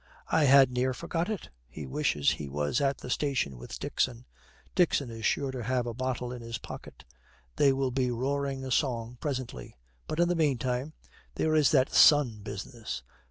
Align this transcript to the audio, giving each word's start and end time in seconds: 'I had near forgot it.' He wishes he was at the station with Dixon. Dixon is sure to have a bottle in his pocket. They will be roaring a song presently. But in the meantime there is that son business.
'I 0.31 0.45
had 0.45 0.71
near 0.71 0.95
forgot 0.95 1.29
it.' 1.29 1.51
He 1.69 1.85
wishes 1.85 2.31
he 2.31 2.49
was 2.49 2.81
at 2.81 2.97
the 2.97 3.09
station 3.11 3.59
with 3.59 3.77
Dixon. 3.77 4.25
Dixon 4.73 5.11
is 5.11 5.27
sure 5.27 5.51
to 5.51 5.61
have 5.61 5.85
a 5.85 5.93
bottle 5.93 6.33
in 6.33 6.41
his 6.41 6.57
pocket. 6.57 7.05
They 7.57 7.71
will 7.71 7.91
be 7.91 8.09
roaring 8.09 8.65
a 8.65 8.71
song 8.71 9.19
presently. 9.21 9.77
But 10.07 10.19
in 10.19 10.27
the 10.27 10.33
meantime 10.33 10.93
there 11.35 11.53
is 11.53 11.69
that 11.69 11.93
son 11.93 12.39
business. 12.41 13.03